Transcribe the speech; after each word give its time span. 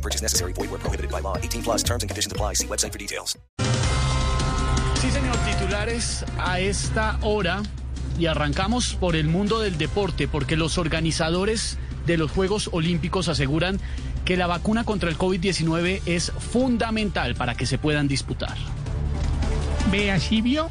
No 0.00 0.02
purchase 0.02 0.22
necessary. 0.22 0.54
Void 0.54 0.70
where 0.70 0.80
prohibited 0.80 1.10
by 1.10 1.20
law. 1.20 1.36
18 1.36 1.62
plus 1.62 1.82
terms 1.82 2.02
and 2.02 2.08
conditions 2.08 2.32
apply. 2.32 2.54
See 2.54 2.66
website 2.66 2.92
for 2.92 2.98
details. 2.98 3.38
Sí, 5.00 5.10
señor, 5.10 5.36
titulares 5.44 6.24
a 6.38 6.58
esta 6.60 7.18
hora 7.22 7.62
y 8.18 8.26
arrancamos 8.26 8.94
por 8.94 9.14
el 9.14 9.28
mundo 9.28 9.60
del 9.60 9.76
deporte 9.76 10.28
porque 10.28 10.56
los 10.56 10.78
organizadores 10.78 11.78
de 12.06 12.16
los 12.16 12.30
Juegos 12.30 12.70
Olímpicos 12.72 13.28
aseguran 13.28 13.78
que 14.24 14.36
la 14.36 14.46
vacuna 14.46 14.84
contra 14.84 15.10
el 15.10 15.18
COVID-19 15.18 16.02
es 16.06 16.32
fundamental 16.32 17.34
para 17.34 17.54
que 17.54 17.66
se 17.66 17.78
puedan 17.78 18.08
disputar. 18.08 18.56
Vea, 19.90 20.18
¿sí 20.18 20.40
vio? 20.40 20.70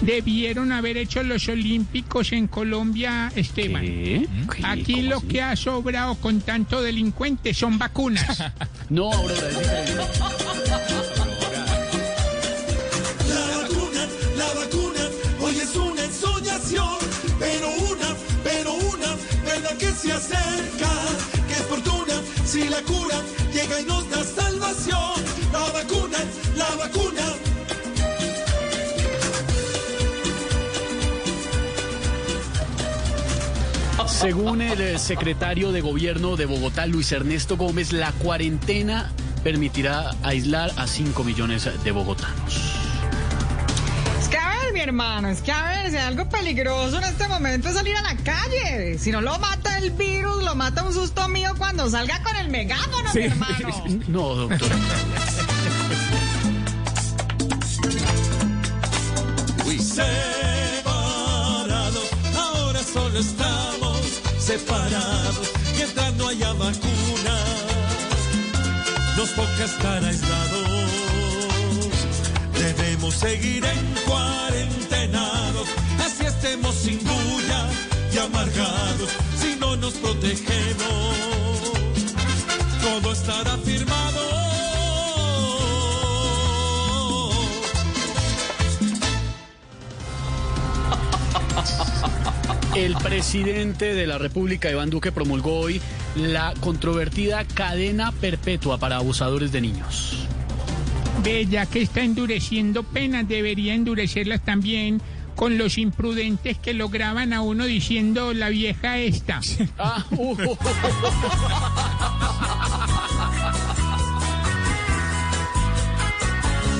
Debieron 0.00 0.72
haber 0.72 0.96
hecho 0.96 1.22
los 1.22 1.48
Olímpicos 1.48 2.32
en 2.32 2.48
Colombia, 2.48 3.30
Esteban. 3.36 3.82
¿Qué? 3.84 4.28
¿Qué? 4.56 4.66
Aquí 4.66 4.94
¿Cómo 4.94 5.08
lo 5.10 5.16
así? 5.18 5.26
que 5.28 5.42
ha 5.42 5.54
sobrado 5.56 6.14
con 6.16 6.40
tanto 6.40 6.82
delincuente 6.82 7.54
son 7.54 7.78
vacunas. 7.78 8.42
No, 8.88 9.10
es 9.30 9.48
diferente. 9.48 9.94
La 13.28 13.58
vacuna, 13.58 14.06
la 14.36 14.48
vacuna, 14.60 15.00
hoy 15.40 15.56
es 15.58 15.74
una 15.76 16.04
ensoñación, 16.04 16.98
pero 17.38 17.68
una, 17.90 18.16
pero 18.44 18.74
una, 18.74 19.16
verdad 19.46 19.76
que 19.78 19.90
se 19.92 20.12
acerca, 20.12 20.90
que 21.48 21.54
es 21.54 21.62
fortuna, 21.68 22.14
si 22.44 22.68
la 22.68 22.82
cura 22.82 23.22
llega 23.54 23.80
y 23.80 23.84
nos 23.84 24.10
da 24.10 24.22
salvación. 24.24 25.22
La 25.52 25.60
vacuna, 25.72 26.18
la 26.56 26.76
vacuna. 26.76 27.22
Según 34.22 34.62
el 34.62 34.80
eh, 34.80 34.98
secretario 35.00 35.72
de 35.72 35.80
gobierno 35.80 36.36
de 36.36 36.46
Bogotá, 36.46 36.86
Luis 36.86 37.10
Ernesto 37.10 37.56
Gómez, 37.56 37.92
la 37.92 38.12
cuarentena 38.12 39.10
permitirá 39.42 40.12
aislar 40.22 40.70
a 40.76 40.86
5 40.86 41.24
millones 41.24 41.68
de 41.82 41.90
bogotanos. 41.90 42.72
Es 44.20 44.28
que 44.28 44.36
a 44.36 44.48
ver, 44.48 44.72
mi 44.72 44.78
hermano, 44.78 45.26
es 45.26 45.42
que 45.42 45.50
a 45.50 45.64
ver, 45.64 45.90
si 45.90 45.96
hay 45.96 46.04
algo 46.04 46.28
peligroso 46.28 46.98
en 46.98 47.04
este 47.04 47.26
momento 47.26 47.68
es 47.68 47.74
salir 47.74 47.96
a 47.96 48.02
la 48.02 48.16
calle. 48.18 48.96
Si 48.96 49.10
no 49.10 49.20
lo 49.20 49.36
mata 49.40 49.78
el 49.78 49.90
virus, 49.90 50.44
lo 50.44 50.54
mata 50.54 50.84
un 50.84 50.94
susto 50.94 51.26
mío 51.26 51.50
cuando 51.58 51.90
salga 51.90 52.22
con 52.22 52.36
el 52.36 52.48
megáfono, 52.48 53.12
mi 53.12 53.22
hermano. 53.22 53.84
No, 54.06 54.36
doctor. 54.36 54.68
Separados, 59.80 60.92
ahora 62.36 62.80
solo 62.84 63.18
estamos 63.18 63.61
separados, 64.58 65.50
mientras 65.76 66.14
no 66.16 66.28
haya 66.28 66.52
vacuna, 66.52 67.36
nos 69.16 69.30
toca 69.34 69.64
estar 69.64 70.04
aislados. 70.04 70.68
Debemos 72.52 73.14
seguir 73.14 73.64
en 73.64 73.94
cuarentenados, 74.06 75.68
así 76.04 76.26
estemos 76.26 76.74
sin 76.74 76.98
bulla 76.98 77.66
y 78.12 78.18
amargados, 78.18 79.10
si 79.40 79.56
no 79.58 79.74
nos 79.76 79.94
protegemos, 79.94 81.16
todo 82.82 83.12
estará 83.12 83.56
firmado. 83.58 84.31
El 92.74 92.94
presidente 92.96 93.94
de 93.94 94.06
la 94.06 94.16
República, 94.16 94.70
Iván 94.70 94.88
Duque, 94.88 95.12
promulgó 95.12 95.58
hoy 95.60 95.80
la 96.16 96.54
controvertida 96.60 97.44
cadena 97.44 98.12
perpetua 98.12 98.78
para 98.78 98.96
abusadores 98.96 99.52
de 99.52 99.60
niños. 99.60 100.26
Ve, 101.22 101.46
ya 101.46 101.66
que 101.66 101.82
está 101.82 102.00
endureciendo 102.02 102.82
penas, 102.82 103.28
debería 103.28 103.74
endurecerlas 103.74 104.42
también 104.42 105.02
con 105.36 105.58
los 105.58 105.76
imprudentes 105.76 106.56
que 106.56 106.72
lo 106.72 106.88
graban 106.88 107.34
a 107.34 107.42
uno 107.42 107.66
diciendo 107.66 108.32
la 108.32 108.48
vieja 108.48 108.98
esta. 108.98 109.40
Ah, 109.78 110.04
uh, 110.10 110.32
uh, 110.32 110.32
uh, 110.32 110.56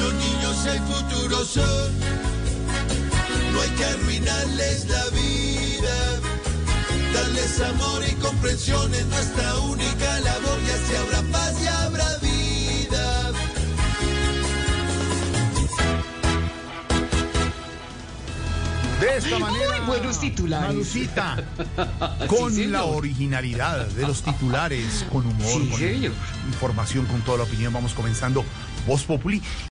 Los 0.00 0.14
niños 0.14 0.66
el 0.66 0.80
futuro 0.80 1.44
son, 1.44 2.03
que 3.84 3.90
arruinarles 3.90 4.88
la 4.88 5.04
vida. 5.10 6.20
Darles 7.12 7.60
amor 7.60 8.02
y 8.08 8.14
comprensión 8.14 8.94
es 8.94 9.06
nuestra 9.06 9.58
única 9.60 10.20
labor 10.20 10.58
y 10.66 10.70
así 10.70 10.96
habrá 10.96 11.22
paz 11.32 11.62
y 11.62 11.66
habrá 11.66 12.18
vida. 12.18 13.32
De 19.00 19.16
esta 19.18 19.38
manera, 19.38 19.78
Muy 19.78 19.86
buenos 19.86 20.20
titulares. 20.20 20.68
Malucita, 20.68 21.44
con 22.28 22.72
la 22.72 22.84
originalidad 22.84 23.86
de 23.88 24.06
los 24.06 24.22
titulares, 24.24 25.04
con 25.12 25.26
humor, 25.26 25.68
con 25.70 25.82
información, 26.48 27.06
con 27.06 27.20
toda 27.22 27.38
la 27.38 27.44
opinión, 27.44 27.72
vamos 27.72 27.92
comenzando 27.92 28.44
Voz 28.86 29.02
Populi. 29.04 29.42